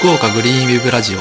[0.00, 1.18] 福岡グリーンウェブラジオ。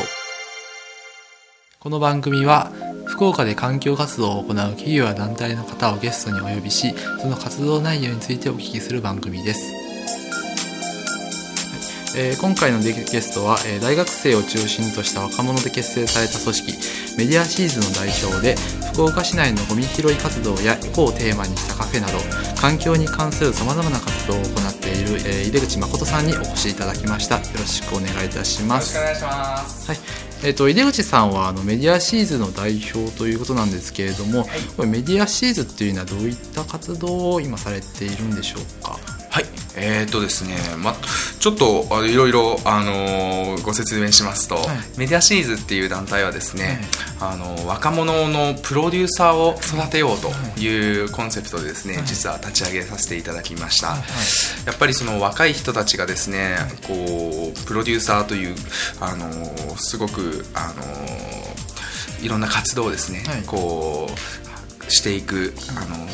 [1.82, 2.72] この番組は
[3.08, 9.74] 福岡で環境活動を行う企業や団体の方をゲストにお呼びしその活動内容についてお聞きする番組です、
[12.16, 16.74] えー今回のゲストは、えー大学生を中心とした若者で結成された組織
[17.18, 18.56] メディアシーズの代表で
[18.94, 22.14] 福岡市内のゴミ拾い活動やエコをテーマにしたカフェなど
[22.60, 27.38] 環境に関するさまざまな活動を行っている、えー井出口誠さんにお越しいただきました。
[27.38, 28.96] よろしくお願いいたします。
[28.96, 29.88] 願いします。
[29.88, 30.00] はい。
[30.42, 34.48] えー、と井出口さんはあのメディアシーズの代表ということなんですけれども、
[34.78, 38.92] これメディアシーズっていうのはどういった活動を今されているんでしょうか？
[38.92, 38.99] はい、
[39.76, 40.96] えーとですね、ま、
[41.40, 44.58] ちょっといろいろ、あのーご説明しますと、
[44.98, 46.82] メディアシーズっていう団体はですね、
[47.20, 50.30] あの若者のプロデューサーを育てようと
[50.60, 51.04] い。
[51.04, 53.90] うコンセプトでですね、実は立ち上げさせていただきました、
[54.66, 56.58] やっぱりその若い人たちがですね
[56.88, 58.56] こうプロデューサーという、
[59.00, 61.60] あのーすごく、あのー
[62.22, 63.44] いろんな活動をですね、はい。
[63.44, 64.49] こう
[64.90, 66.08] していくあの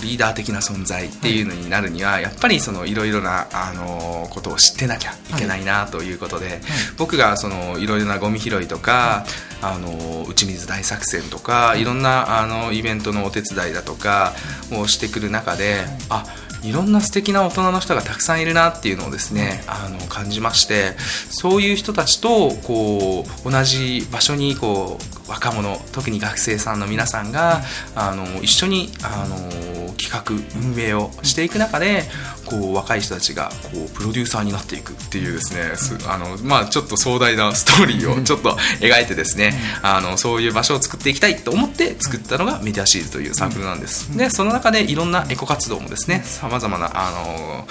[0.00, 6.60] リーダー的な存在っていうのになるには、やっぱりそのいろいろなあのことを知ってなきゃいけないなということで、
[6.98, 9.24] 僕がそのいろいろなゴミ拾いとか、
[9.62, 11.84] あの打ち水大作戦とかい。
[11.84, 14.32] ろんなあのイベントのお手伝いだとか
[14.72, 16.24] をしてくる中で、あ
[16.62, 20.94] いろんな素敵な大人の人がたくさんいるなっていうのをですね、あの感じまして
[21.30, 27.62] そういう人たちとこう同じ場所にこう若者特に学生さんの皆さんが
[27.94, 32.02] あの一緒にあの企画運営をしていく中で
[32.46, 38.50] こう若い人たちがこうプロデューサーになっていくっていうですねすあの、まあ、ちょっと壮大なストーリーをちょっと
[38.80, 44.16] 描いてですねあのそういう場所を作っていきたいと思って作ったのがメディアシーズというサークルなんです。
[44.16, 47.66] でその中でいろんなエコ活動もですねさまざまなあの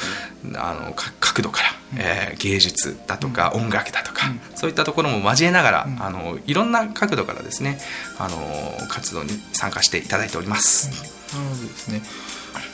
[0.60, 7.78] あのか角度から、えー芸術だとか音楽だとか、そういったところも交えながら、あのいろんな角度からですね
[8.18, 11.21] あの活動に参加していただいております。
[11.34, 12.02] なるほどですね。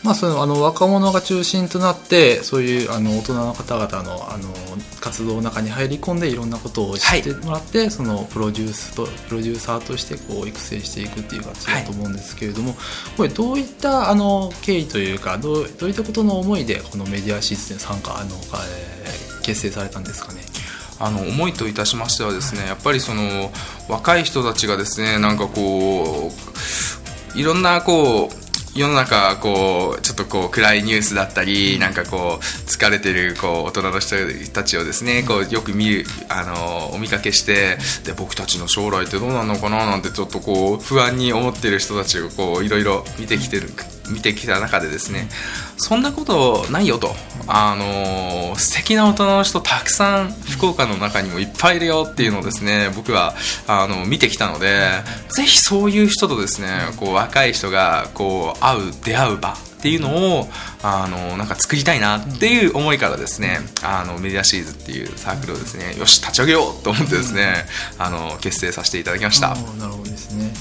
[0.03, 4.53] まあ、そのあの若者が中心となってそういうあの大人の方々のあの
[4.99, 12.75] 活動の中に入り込んでいろんなことを知ってもらって、そのプロデュースとプロデューサーとしてこう育成していくっていう形だと思うんですけれども、
[13.15, 18.97] これどういったあの経緯というかどうどういったことの思いでこのメディアシステム参加あの、えー
[19.47, 20.41] 結成されたんですかね？
[20.99, 23.49] あの思いといたしましてはですねやっぱりその
[23.87, 26.33] 若い人たちがですねなんかこ
[27.35, 28.46] ういろんなこう
[28.77, 34.15] 世の中こうちょっとこう暗いニュースだったりなんかこう疲れてるこう大人の人
[34.53, 43.69] たちをですねこうよく見るあのお見かけしてで僕たちの将来ってどうなのかななんてちょっとこう不安に思ってる人たちをこういろいろ見てきてる
[44.09, 45.29] 見てきた中でですね
[45.77, 47.11] そんなことないよと
[47.47, 53.35] あの素敵な大人の人たくさん福岡の中にもいっぱいいるよっていうのをですね僕は
[53.67, 54.89] あの見てきたので
[55.29, 60.47] ぜひそういう人とですねこう若い人がこう会う出会う場っていうのを
[60.81, 67.53] あのなんか作りたいなっていう思いからですねあのメディアシーズっていうサークルをですねよし立ち上げようと思ってですね
[67.99, 69.49] あの結成させていただきました。
[69.49, 70.51] なるほどですね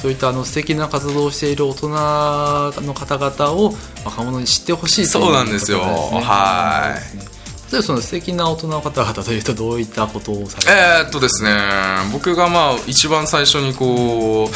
[0.00, 5.80] そういったあの素敵な活動をしている大人の方々を若者に知ってほしいといそうなんですよ。
[5.80, 7.16] はい。
[7.16, 7.38] い
[7.70, 11.50] 例えばその素敵な大人の方々というとどういったことをされてえーっとですね
[12.12, 14.48] 僕がまあ一番最初にこう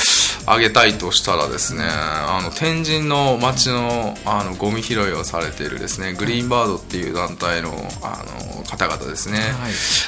[0.46, 7.70] あげたいとしたらですねあの天神の町のあのゴミ拾いをされているですねグリーンバードっていう団体の
[8.02, 8.24] あ
[8.56, 9.38] の方々ですね、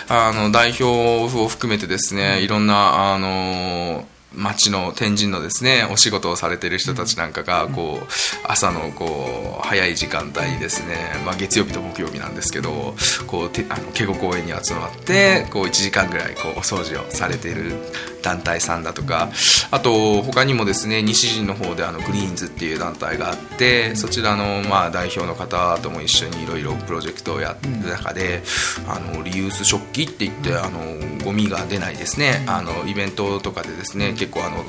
[0.08, 4.06] あの代表を含めてですねいろんなあの
[4.36, 8.06] 町の天神のですねお仕事をされている人たちなんかがこう
[8.46, 12.94] 朝のこう早い時間帯にですね、まあ、月曜日と木曜日なんですけど
[13.26, 17.76] こうてあの警護公園に集まってこう1時間ぐらいこうお掃除をされている
[18.24, 19.30] 団体さんだとか
[19.70, 28.42] あと他にもですね西陣の方であのグリーンズっていう団体があってそちらのまあ代表の方とも一緒にいろいろプロジェクトをやってる中で
[28.88, 30.80] あのリユース食器って言ってあの
[31.24, 32.44] ゴミが出ないですね。
[32.46, 34.64] あのイベントとかでですね結構あの、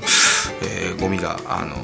[0.61, 1.75] えーゴミがあの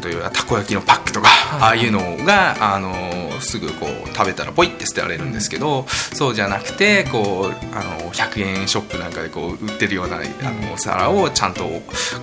[0.00, 1.28] 例えばたこ焼きのパックとか、
[1.60, 2.92] ああいうのがあの
[3.40, 11.64] すぐこう食べたらポイって捨てられるんですけどそうじゃなくてこうあの100円ショップなんかでこう売ってるようなあのお皿をちゃんと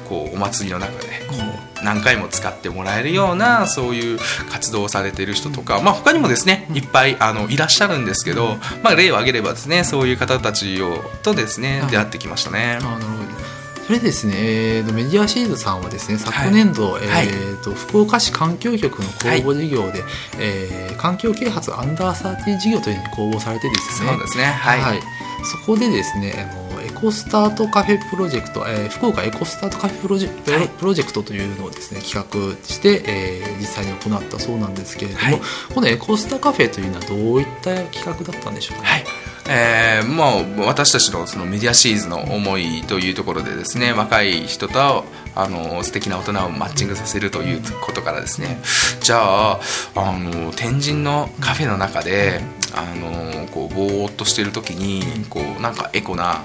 [0.10, 1.36] こうお祭りの中でこ
[1.82, 4.20] う何回も使ってもらえるようなそういう
[4.52, 12.80] 活動をされている人とか、まあ、他にもですねいっぱいあのいらっしゃるんですけど、まあ、例を挙げればですねそういう方たちをとですね出会ってきましたね。
[12.82, 13.43] あーなるほど
[13.86, 20.04] それですね、えーとメディアシーズさんはですね昨年度、えーと福岡市環境局の公募事業で、
[20.40, 24.10] えー環境啓発アンダーサーティ事業というのに公募されてですね。
[24.10, 24.46] そうですね。
[24.46, 25.00] はい、はい、
[25.44, 26.64] そこでですねあの
[27.02, 30.70] コスタートカフェプロジェクト、えー、福岡エコスタートカフェプロジェ,、はい。
[30.70, 35.42] プロジェクトというのをですね企画して、えー実際に行ったそうなんですけれども、はい。
[35.74, 39.06] このエコスタカフェというのはどういった企画だったんでしょうかね、はい
[39.48, 45.04] えーまあ、私たちのそのメディアシリーズの思いというところでですね若い人と
[45.36, 48.62] あの素敵な大人をマッチングさせるということからですね。
[49.02, 49.60] じゃあ
[49.96, 52.40] あの天神のカフェの中で
[52.74, 56.44] あのこうぼーっとしてる時にこうなんかエコな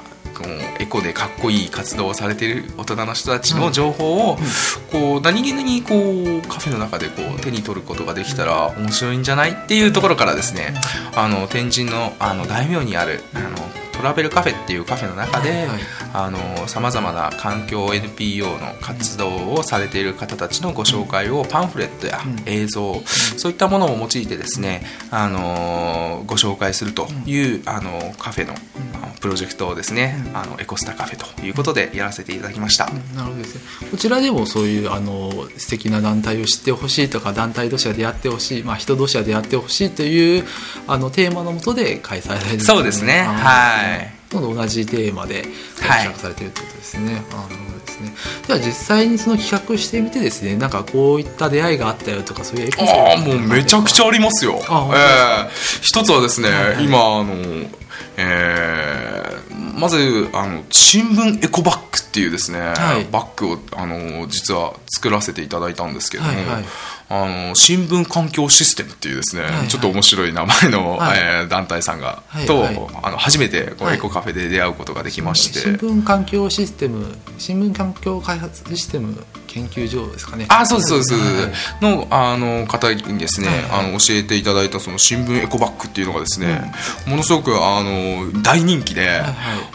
[0.79, 4.39] エコでかっこいい活動をされている大人の人たちの情報を
[4.91, 10.75] こう何気にこうカフェの中でこう手に取ることができたら面白いんじゃないっていうところからですね。
[11.15, 13.57] あの天神のあの大名にあるあの
[13.99, 22.39] トラベルカフェっていうカフェの中ではいさまざまな環境 NPO の活動をされている方たちのご紹介をパンフレットやうん。
[22.47, 23.01] 映像
[23.37, 28.55] そういったものを用いてですねあのご紹介するというあのカフェの
[29.21, 32.87] プロジェクトをですねあのエコスタカフェということでやらせていただきました。
[33.15, 33.89] なるほどですね。
[33.91, 40.45] こちらでもそういうあの素敵な団体を知ってほしいとか団体同士が出会ってほしい、まあ、人同士が出会ってほしいという
[40.87, 43.23] あのテーマのもとで開催されてそうですね。
[43.23, 43.87] はい。
[43.87, 43.88] ほ
[44.31, 45.45] と同じテーマで
[45.81, 46.05] はい。
[46.05, 47.23] 企画されているということですね。
[47.31, 48.13] あーなるほどですね。
[48.47, 54.61] では実際にその企画してみてですねなんかこういった出会いがあったよとかそういうエピソードああもうめちゃくちゃありますよ。
[54.69, 55.51] あええ
[55.83, 57.35] 一つはですね、はい今あの、
[58.17, 59.19] えー
[59.79, 63.05] まずあの新聞エコバッグっていうですね、はい。
[63.13, 66.65] バッグをあの実は作らせていただいたんですけれども、はいはい
[67.11, 69.69] あの新聞環境システムっていうですね、いはい。
[69.69, 71.19] ちょっと面白い名前の、はい。
[71.19, 72.89] えー団体さんが、と、はいはい。
[73.03, 73.97] あの初めてこうはい。
[73.97, 75.61] エコカフェで出会うことができまして。
[75.61, 80.47] 新聞環境システム新聞環境開発システム研究所ですかね。
[80.49, 81.19] あそうですそうです、は
[81.81, 81.97] い。
[81.97, 83.57] のあの方にですね、はい。
[83.59, 86.73] はいあの教えていただいたその新聞エコバッグっていうのがですね、
[87.07, 89.21] ものすごくあの大人気で、はい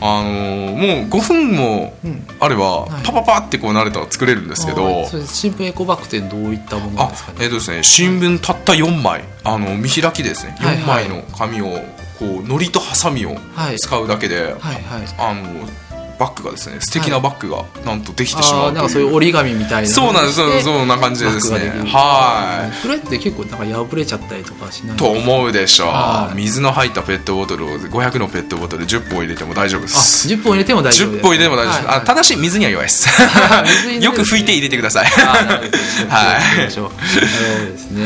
[0.01, 0.29] あの
[0.73, 2.25] もう5分もうん。
[2.39, 3.03] あれば、はい。
[3.03, 7.37] パパパってこう慣れたら作れるんですけど、あーそれ新聞エコバッグってどういったものなんあですかね？
[7.41, 10.55] えっ、とですね新聞たった4枚あの見開きですね。
[10.59, 11.65] はい4枚の紙を
[12.19, 13.79] こう糊とハサミをはい。
[13.79, 15.05] 使うだけで、はいはい。
[15.17, 15.67] あの
[16.19, 20.63] バッグがですね素敵なバッグがなんとできてしまうという,、なんかそういう折り紙みたいなそうなんです。
[20.63, 21.60] そんな感じでですね。
[21.88, 22.75] はい。
[22.81, 26.33] それって結構なんか破れちゃったりとかしないと思うでしょはい。
[26.33, 31.98] う水の入ったペットボトルを500のペットボトル10本入れても大丈夫であす10本入れても大丈夫です10本入れても大丈夫です、はい。
[31.98, 33.10] あただし水には弱いです。
[34.01, 35.06] よく拭いて入れてください。
[35.06, 36.71] はい。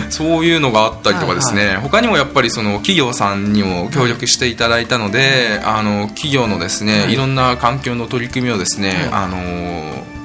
[0.10, 7.14] そういうのがあったりとかですね、他にもやっぱりその企業さんにも協力していただいたので、あの企業のですね、はい。
[7.14, 9.10] い、ろんな環境の取り組みをですね、はい。
[9.12, 10.18] あの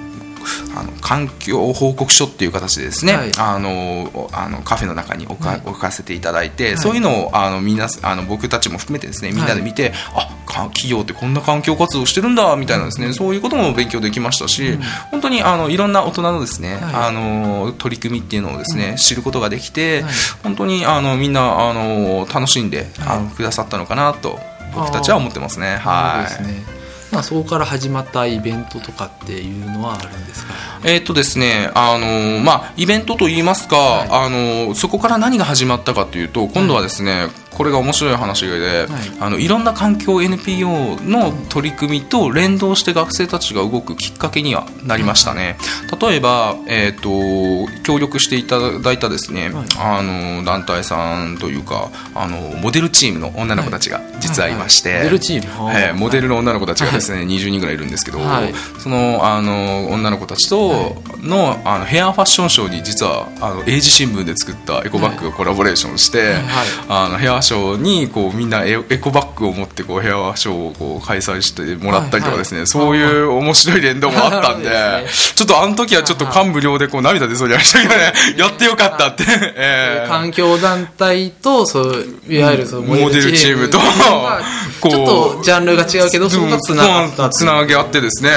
[0.74, 3.32] あの環境報告書っていう形でですね、はい。
[3.38, 5.62] あのあのカフェの中に置か,、はい。
[5.64, 6.76] 置かせていただいて、い。
[6.76, 14.78] そういうのをあのみんなあの僕たちも含めてですねみんなで見て、あか企業ってこんな環境活動してるんだみたいなですね、そういうことも勉強できましたし、
[15.10, 16.94] 本当にあのいろんな大人のですね、はい。
[17.08, 20.12] あの取り組みっていうのをですね、知ることができて、はい。
[20.42, 23.16] 本当にあのみんなあの楽しんで、はい。
[23.19, 24.38] あのくださったのかなと
[24.74, 25.76] 僕たちは思ってますね。
[25.76, 26.30] はい。
[26.30, 26.71] ですね
[27.12, 30.54] まあ、そこから始まったイベントとかっていうのはあるんですか？
[30.84, 34.08] えーっとですね、あのまあ、イベントといいますか、はい。
[34.10, 38.88] あのそこから何が始まったかというと今度はですね、これが面白い話で、はい。
[39.20, 45.56] あのいろんな環境 NPO の取り組みと連動して学生たちが動くきっかけにはなりましたね。
[46.00, 49.67] 例えば、えーっと協力していただいたですね、はい。
[49.79, 55.05] あの団体さんというかあのモデルチームの女の子たちが実はいまして、はいはい。
[55.05, 55.72] モデルチーム。
[55.72, 58.55] えーモデルの女の子たちがですね、20人ぐらいいるんですけど、はい。
[58.79, 66.43] そのあの女の子たちとの,、あのヘアファッションショーに実はあの英字新聞で作ったエコバッグがコラボレーションして、はい。
[66.88, 72.67] あのヘアショーにこうみんなエエコバッグを持ってこうヘアショーをこう開催してもらったりとかですね、はいはい。
[72.67, 78.13] そういう面白い連動もあったんではいちょっとあの時はちょっと感無量でこう涙出そうになりましたけどね。
[78.39, 79.25] やってよかったって、
[79.56, 83.69] えー環境団体とそういわゆるそのモデルチーム。
[83.69, 83.79] と
[84.89, 88.31] ちょっとジャンルが違うけどそこがつながったつなげ合ってですね。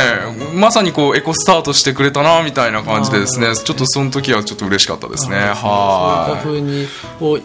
[0.54, 3.56] まさにこうエコスタートしてくれたなみたいな感じでですね。
[3.56, 5.36] ちょっとその時はちょっと嬉しかったですね。
[5.36, 6.88] そういったはふうに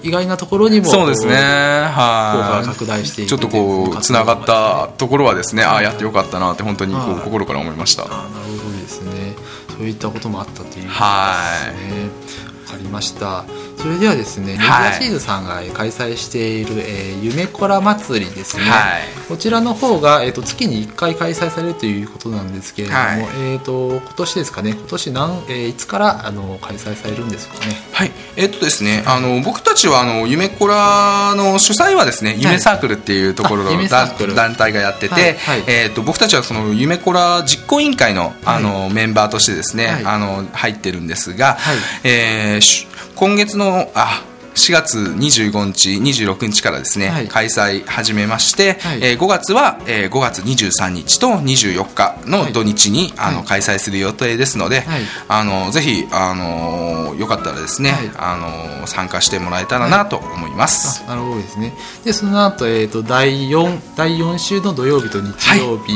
[0.02, 7.12] 意外なところにいもそうですねこう効果はが拡大していくいちょっとこうつながったところはですねああやってよかったなって本当にこはい。
[7.12, 8.04] う心から思いました。
[8.04, 9.34] あなるほどですね。
[9.76, 10.94] そういったこともあったということですね。
[10.98, 12.70] はい。
[12.72, 13.44] わかりました。
[13.78, 14.90] それではですね、はい。
[14.92, 19.02] メディアシーズさんが開催している、えー、夢コラ祭りですね、はい。
[19.28, 23.18] こちらの方が、えー、と月に1回開催されるということなんですけれども、はい。
[23.20, 24.72] えー、と今年ですかね。
[24.72, 28.12] 今年何、えーいつからあの開催されるんですかねははい。
[28.36, 34.34] えっとですねあの僕たちはあの夢コラの主催はですね夢サークルっていうところの、夢サークル。
[34.34, 35.64] 団体がやってて、はいはい。
[35.66, 40.04] えっと僕たちはその夢コラ実行委員会のあの、メンバーとしてですね、はい。
[40.04, 41.76] あの入ってるんですが、はい。
[42.04, 47.28] えーし今月のあ4月25日、26日からですね、はい。
[47.28, 48.98] 開催始めまして、はい。
[49.02, 53.46] えー5月は、えー5月23日と24日の土日に、あのはい。
[53.46, 55.00] 開催する予定ですので、はい。
[55.28, 58.10] あのぜひ、あのよかったらですね、はい。
[58.16, 61.02] あの参加してもらえたらなと思います。
[61.06, 61.72] あなるほどですね。
[62.04, 65.92] でその後、えー、と第 4, 第4週の土曜日と日曜日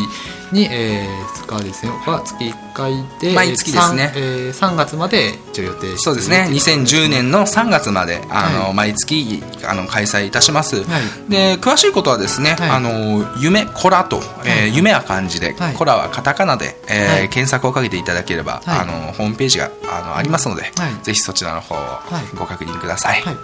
[0.54, 4.12] に、えー使うですねは月1回で毎月ですね。
[4.16, 6.46] えー 3, 3月まで一応予定そうですね。
[6.46, 8.74] といこと2010年の3月まであの、はい。
[8.74, 11.30] 毎月あの開催いたします、はい。
[11.30, 12.70] で詳しいことはですね、はい。
[12.70, 14.76] あの夢コラと、えーはい。
[14.76, 15.74] 夢は漢字で、はい。
[15.74, 17.28] コラはカタカナで、えーはい。
[17.28, 18.78] 検索をかけていただければ、はい。
[18.80, 21.04] あのホームページがあのありますので、はい。
[21.04, 22.36] ぜひそちらの方をい。
[22.36, 23.36] ご確認ください、はい、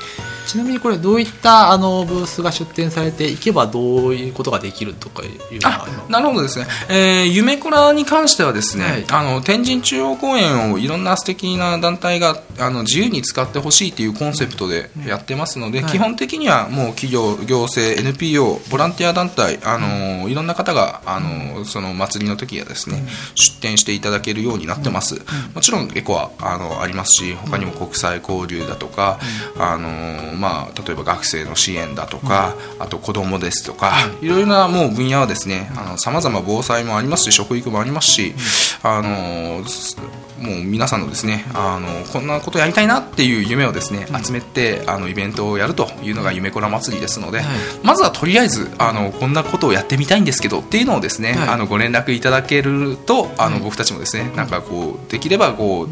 [0.46, 9.04] ちなみにこれどういったあのブースが出展されていけばどういうことができるとかいうのはあなるほどですね、えー夢コラに関してはですね、はい。
[9.10, 15.92] あの天神中央公園をいろんな素敵な団体があの自由に使ってほしいというコンセプトでやってますので、はい。
[15.92, 23.02] 基本的にはもう企業行政 NPO ボランティア団体あの、いろんな方があのその祭りの時はですね、
[23.34, 25.20] 出展していただけるようになってます、
[25.54, 29.18] もちろんエコはあのありますし他にも国際交流だとか、
[29.58, 38.34] あのまあ、例えば学生の支援だとか、あと子どもですとか、いろいろなもう分野はですねさまざま防災もありますし食育もありますし、
[38.82, 39.96] あのす
[40.40, 47.46] もう皆さんのですねあのこんなことやりたいなっていう夢をですね集めてあのイベントをやるというのが夢コラ祭りですので、はい。
[47.82, 51.48] まずはとりあえずあのこんなことをやってみたいんですけどっていうのをですね、はい。
[51.50, 53.64] あのご連絡いただけるとあの、はい。
[53.64, 55.88] 僕たちもですねなんかこうできればこう、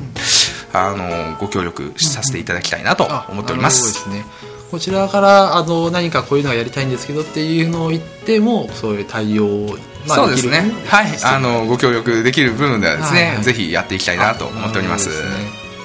[0.72, 4.08] あのご協力させていただきたいなと思っております。
[4.08, 4.58] なるほどですね。
[4.70, 9.78] こちらからあの何かこういうのがやりたいんですけどっていうのを言ってもそういう対応を、
[10.08, 10.72] まあそうですね。
[10.86, 11.06] はい。
[11.22, 15.10] あのご協力できる部分ではですね、はいはいぜひやっていきたいなと思っております。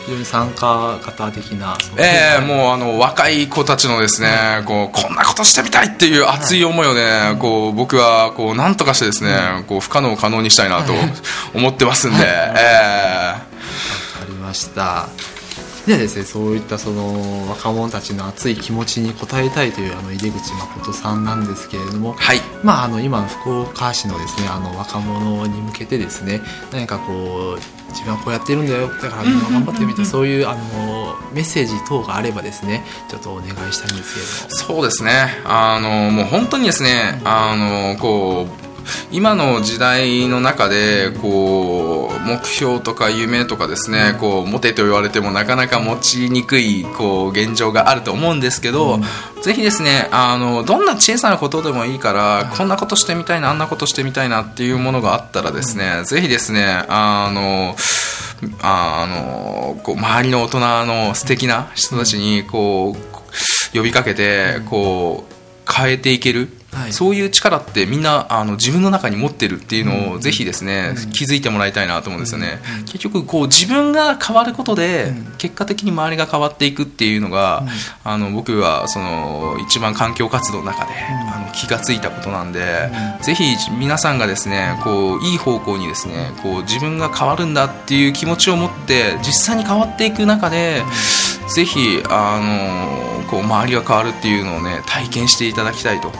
[0.05, 1.77] 非常に参加型的な。
[1.97, 10.93] ええもうあの若い子たちのですね、こうこんなことしてみたいっていう熱い思いをね、こう僕はこうなんとかしてですね、こう不可能を可能にしたいなと
[11.53, 13.39] 思ってますんで、えわ
[14.19, 15.07] かりました
[15.85, 22.39] ではですねそういったその若者たちの熱い気持ちに応えたいというあの井出口誠さんなんですけれども、はい。
[22.63, 34.77] まあ、あの今の福岡市のですねあの若者に向けてですね何かこう自分はこうやってるんだよだからみんな頑張ってみてそういうあのメッセージ等があればですねちょっとお願いしたいんですけれども。
[34.77, 35.41] そうですね。
[35.43, 38.62] あのもう本当にですねあのこう
[39.11, 48.99] 今の時代の中でこう目標とか夢とかですねこう持てと言われてもなかなか持ちにくいこう現状があると思うんですけど、
[49.41, 57.75] ぜひですねあのどんな小さなことでもいいから、こんなことしてみたいなあんなことしてみたいなっていうものがあったらですね、ぜひですねあの
[58.61, 65.33] あのこう周りの大人の素敵な人たちにこう呼びかけてこう
[65.71, 66.93] 変えていける、はい。
[66.93, 75.33] そういう力ってみんなあの自分の中に持ってるっていうのをぜひですね、気づいてもらいたいなと思うんですよね、結局こう自分が変わることで、うん。
[75.37, 77.63] 結果的に周りが変わっていくっていうのが、
[78.03, 80.91] あの僕はその一番環境活動の中で、
[81.35, 82.89] あの気がついたことなんで、
[83.21, 83.43] ぜひ
[83.77, 90.83] 皆さんがですねこういい方向にですねこう自分が変わるんだっていう気持ちを持って実際に変わっていく中で、
[91.53, 96.11] ぜひあのこう周りが変わるっていうのをね体験していただきたいと、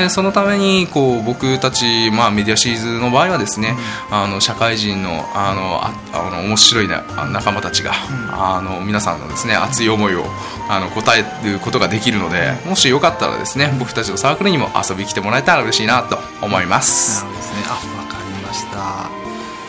[0.00, 3.76] でそのためにこう僕たち、まあ、メディアシリーズの場合はですね、
[4.10, 7.92] あの社会人のあのああの面白いな仲間たちが、
[8.32, 10.24] あの皆さんのですね熱い思いを
[10.68, 17.24] あの答えることができるのでもしよかったらですね僕たちのサークルにも遊びに来てもらえたら嬉しいなと思います。
[17.24, 17.62] なるほどですね。
[17.68, 19.10] あわかりました。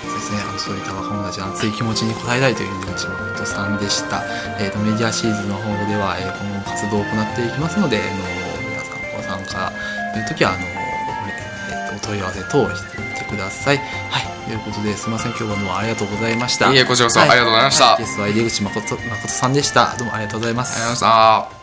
[0.08, 0.42] そうですね。
[0.42, 4.24] あのそういった若者たちの熱い気持ちに応えたいという内本さんでした、
[4.60, 9.72] えーとメディアシーズンの方では、えー今後も活動を行っていきますので、あの皆さんご参加
[10.14, 13.78] という時はあの、えーとお問い合わせ等をしてみてください。
[13.78, 14.32] はい。
[14.48, 15.32] ということですみません。
[15.32, 16.74] 今日はどうもありがとうございました。
[16.74, 17.86] いえこちらこそありがとうございました。
[17.86, 19.96] はゲストは入口誠誠さんでした。
[19.98, 20.76] どうもありがとうございます。
[20.76, 21.62] ありがとうございました。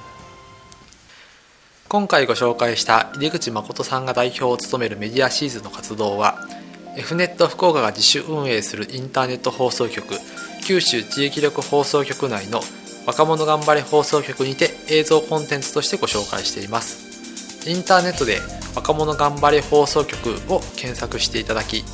[1.89, 6.39] 今回ご紹介した入口誠さんが代表を務めるメディアシーズンの活動は
[6.99, 10.05] F ネット福岡が自主運営するインターネット放送局
[10.67, 12.61] 九州地域力放送局内の
[13.07, 17.08] 若者頑張れ放送局にて映像コンテンツとしてご紹介しています
[17.67, 18.39] インターネットで
[18.75, 21.85] 若者頑張れ放送局を検索していただき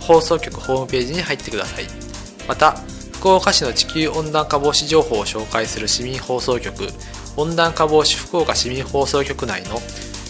[0.00, 1.84] 放送局ホームページに入ってください。
[2.48, 2.72] また
[3.12, 6.88] 福岡市の地球温暖化防止情報を紹介する市民放送局
[7.36, 9.78] 温暖化防止福岡市民放送局内の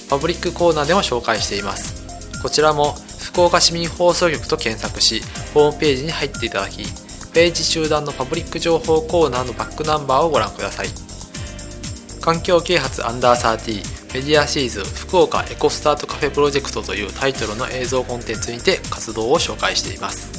[0.09, 2.41] パブリックコーナーでも紹介しています。
[2.43, 5.23] こちらも福岡市民放送局と検索し
[5.55, 6.83] ホームページに入っていただき
[7.33, 10.89] ページ中段のパブリック情報コーナーのバックナンバーをご覧ください。
[12.21, 20.33] 環境啓発アンダー30メディアシーズ福岡エコスタートカフェプロジェクトというタイトルの映像コンテンツにて活動を紹介しています。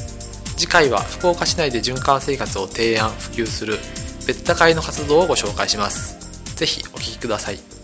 [0.58, 3.78] 次回は福岡市内で循環生活を提案普及する
[4.26, 6.18] 別多会の活動をご紹介します。
[6.54, 7.81] 是非お聴きください。